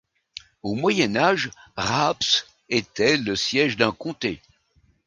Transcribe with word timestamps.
Au 0.63 0.73
Moyen 0.73 1.15
Âge, 1.15 1.51
Raabs 1.75 2.47
était 2.69 3.17
le 3.17 3.35
siège 3.35 3.77
d'un 3.77 3.91
comté. 3.91 4.41